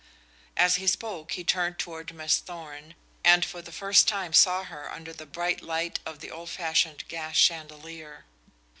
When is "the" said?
3.61-3.71, 5.13-5.27, 6.21-6.31